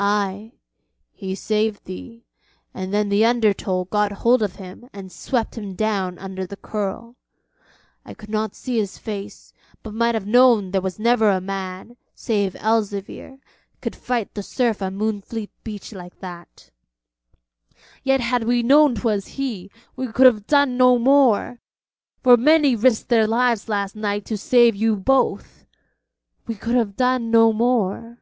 'Ay, 0.00 0.52
he 1.12 1.34
saved 1.34 1.84
thee, 1.86 2.24
and 2.72 2.94
then 2.94 3.08
the 3.08 3.24
under 3.24 3.52
tow 3.52 3.84
got 3.86 4.12
hold 4.12 4.44
of 4.44 4.54
him 4.54 4.88
and 4.92 5.10
swept 5.10 5.58
him 5.58 5.74
down 5.74 6.16
under 6.20 6.46
the 6.46 6.56
curl. 6.56 7.16
I 8.04 8.14
could 8.14 8.28
not 8.30 8.54
see 8.54 8.78
his 8.78 8.96
face, 8.96 9.52
but 9.82 9.92
might 9.94 10.14
have 10.14 10.24
known 10.24 10.70
there 10.70 10.80
never 11.00 11.26
was 11.30 11.38
a 11.38 11.40
man, 11.40 11.96
save 12.14 12.54
Elzevir, 12.60 13.40
could 13.80 13.96
fight 13.96 14.34
the 14.34 14.42
surf 14.44 14.80
on 14.82 14.94
Moonfleet 14.96 15.50
beach 15.64 15.92
like 15.92 16.20
that. 16.20 16.70
Yet 18.04 18.20
had 18.20 18.44
we 18.44 18.62
known 18.62 18.94
'twas 18.94 19.26
he, 19.26 19.68
we 19.96 20.06
could 20.12 20.26
have 20.26 20.46
done 20.46 20.76
no 20.76 20.96
more, 20.96 21.58
for 22.22 22.36
many 22.36 22.76
risked 22.76 23.08
their 23.08 23.26
lives 23.26 23.68
last 23.68 23.96
night 23.96 24.24
to 24.26 24.38
save 24.38 24.76
you 24.76 24.94
both. 24.94 25.66
We 26.46 26.54
could 26.54 26.76
have 26.76 26.94
done 26.94 27.32
no 27.32 27.52
more.' 27.52 28.18